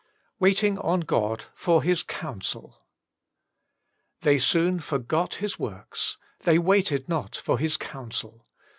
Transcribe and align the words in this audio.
WAITING 0.39 0.79
ON 0.79 1.01
GOD: 1.01 1.45
^or 1.55 1.83
tiiQ 1.83 2.05
CoundeU 2.07 2.73
* 3.45 4.23
They 4.23 4.39
soon 4.39 4.79
forgat 4.79 5.35
His 5.35 5.59
works: 5.59 6.17
they 6.39 6.57
waited 6.57 7.07
not 7.07 7.35
for 7.35 7.59
His 7.59 7.77
counsel.' 7.77 8.47